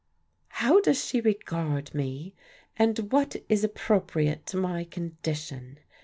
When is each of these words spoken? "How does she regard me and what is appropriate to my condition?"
"How 0.47 0.79
does 0.81 1.05
she 1.05 1.21
regard 1.21 1.93
me 1.93 2.33
and 2.75 2.97
what 3.11 3.35
is 3.49 3.63
appropriate 3.63 4.47
to 4.47 4.57
my 4.57 4.83
condition?" 4.83 5.77